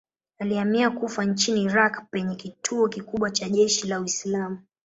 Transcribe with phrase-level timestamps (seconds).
[0.39, 4.59] Alihamia Kufa nchini Irak penye kituo kikubwa cha jeshi la Uislamu.